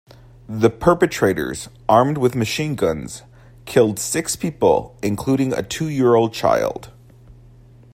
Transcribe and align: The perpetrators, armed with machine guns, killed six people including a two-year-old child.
The 0.49 0.71
perpetrators, 0.71 1.69
armed 1.87 2.17
with 2.17 2.33
machine 2.33 2.73
guns, 2.73 3.21
killed 3.65 3.99
six 3.99 4.35
people 4.35 4.97
including 5.03 5.53
a 5.53 5.61
two-year-old 5.61 6.33
child. 6.33 6.89